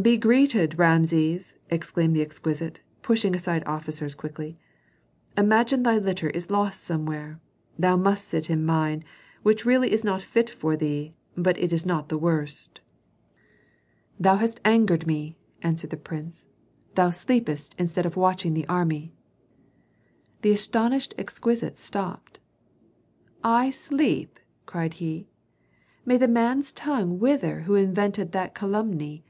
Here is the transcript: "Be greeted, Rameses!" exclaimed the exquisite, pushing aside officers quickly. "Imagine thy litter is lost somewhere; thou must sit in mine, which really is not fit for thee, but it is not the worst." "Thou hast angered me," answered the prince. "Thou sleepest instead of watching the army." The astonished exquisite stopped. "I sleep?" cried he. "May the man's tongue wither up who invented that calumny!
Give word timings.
"Be 0.00 0.16
greeted, 0.16 0.78
Rameses!" 0.78 1.56
exclaimed 1.68 2.16
the 2.16 2.22
exquisite, 2.22 2.80
pushing 3.02 3.34
aside 3.34 3.62
officers 3.66 4.14
quickly. 4.14 4.56
"Imagine 5.36 5.82
thy 5.82 5.98
litter 5.98 6.30
is 6.30 6.50
lost 6.50 6.80
somewhere; 6.82 7.34
thou 7.78 7.98
must 7.98 8.26
sit 8.26 8.48
in 8.48 8.64
mine, 8.64 9.04
which 9.42 9.66
really 9.66 9.92
is 9.92 10.02
not 10.02 10.22
fit 10.22 10.48
for 10.48 10.78
thee, 10.78 11.12
but 11.36 11.58
it 11.58 11.74
is 11.74 11.84
not 11.84 12.08
the 12.08 12.16
worst." 12.16 12.80
"Thou 14.18 14.36
hast 14.36 14.62
angered 14.64 15.06
me," 15.06 15.36
answered 15.60 15.90
the 15.90 15.98
prince. 15.98 16.46
"Thou 16.94 17.10
sleepest 17.10 17.74
instead 17.78 18.06
of 18.06 18.16
watching 18.16 18.54
the 18.54 18.66
army." 18.68 19.12
The 20.40 20.52
astonished 20.52 21.12
exquisite 21.18 21.78
stopped. 21.78 22.38
"I 23.44 23.68
sleep?" 23.68 24.40
cried 24.64 24.94
he. 24.94 25.28
"May 26.06 26.16
the 26.16 26.28
man's 26.28 26.72
tongue 26.72 27.18
wither 27.18 27.58
up 27.60 27.66
who 27.66 27.74
invented 27.74 28.32
that 28.32 28.54
calumny! 28.54 29.22